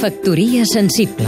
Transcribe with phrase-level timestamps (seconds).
[0.00, 1.26] Factoria sensible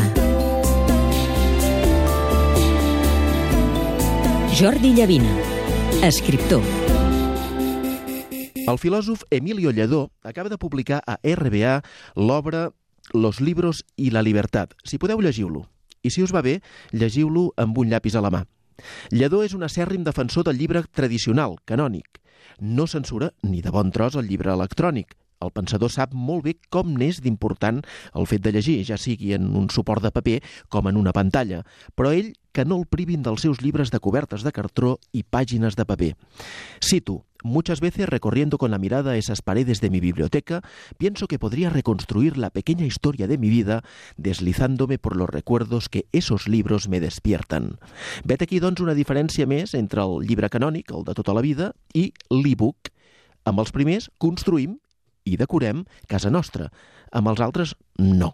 [4.57, 5.35] Jordi Llavina,
[6.01, 6.63] escriptor
[8.65, 11.83] El filòsof Emilio Lledó acaba de publicar a RBA
[12.17, 12.71] l'obra
[13.13, 14.71] Los libros y la libertad.
[14.85, 15.69] Si podeu, llegiu-lo.
[16.01, 16.63] I si us va bé,
[16.93, 18.47] llegiu-lo amb un llapis a la mà.
[19.11, 22.23] Lledó és un acèrrim defensor del llibre tradicional, canònic.
[22.57, 25.13] No censura ni de bon tros el llibre electrònic,
[25.43, 27.83] el pensador sap molt bé com n'és d'important
[28.15, 30.39] el fet de llegir, ja sigui en un suport de paper
[30.69, 31.63] com en una pantalla,
[31.97, 35.77] però ell que no el privin dels seus llibres de cobertes de cartró i pàgines
[35.77, 36.15] de paper.
[36.85, 40.63] Cito, Muchas veces, recorriendo con la mirada esas paredes de mi biblioteca,
[40.97, 43.83] pienso que podría reconstruir la pequeña historia de mi vida
[44.17, 47.81] deslizándome por los recuerdos que esos libros me despiertan.
[48.25, 51.73] Vet aquí, doncs, una diferència més entre el llibre canònic, el de tota la vida,
[51.95, 52.95] i l'e-book.
[53.43, 54.79] Amb els primers construïm
[55.25, 56.71] i decorem casa nostra.
[57.13, 58.33] Amb els altres, no.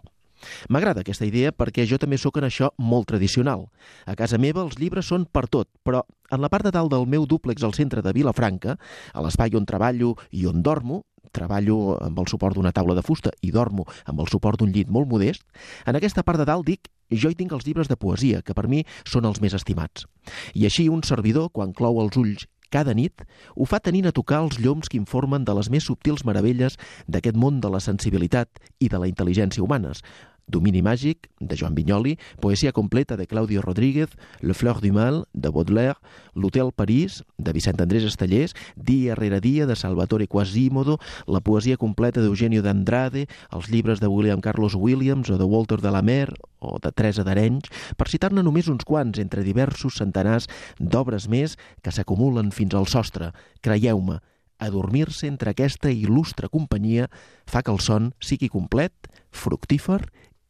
[0.71, 3.67] M'agrada aquesta idea perquè jo també sóc en això molt tradicional.
[4.07, 7.07] A casa meva els llibres són per tot, però en la part de dalt del
[7.07, 8.77] meu dúplex al centre de Vilafranca,
[9.13, 11.03] a l'espai on treballo i on dormo,
[11.35, 14.89] treballo amb el suport d'una taula de fusta i dormo amb el suport d'un llit
[14.89, 15.43] molt modest,
[15.85, 18.67] en aquesta part de dalt dic jo hi tinc els llibres de poesia, que per
[18.69, 20.07] mi són els més estimats.
[20.53, 23.25] I així un servidor, quan clou els ulls cada nit,
[23.55, 27.37] ho fa tenint a tocar els lloms que informen de les més subtils meravelles d'aquest
[27.37, 30.03] món de la sensibilitat i de la intel·ligència humanes,
[30.49, 34.09] Domini màgic, de Joan Vinyoli, Poesia completa, de Claudio Rodríguez,
[34.41, 36.01] Le Fleur du Mal, de Baudelaire,
[36.33, 40.97] L'Hotel París, de Vicent Andrés Estellers, Dia rere dia, de Salvatore Quasimodo,
[41.27, 45.91] la poesia completa d'Eugenio d'Andrade, els llibres de William Carlos Williams o de Walter de
[45.93, 51.29] la Mer o de Teresa d'Arenys, per citar-ne només uns quants entre diversos centenars d'obres
[51.29, 53.31] més que s'acumulen fins al sostre.
[53.61, 54.19] Creieu-me,
[54.59, 57.07] adormir-se entre aquesta il·lustre companyia
[57.47, 58.93] fa que el son sigui complet,
[59.31, 60.01] fructífer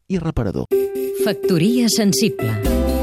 [0.10, 0.66] i reparador.
[1.24, 2.99] Factoria sensible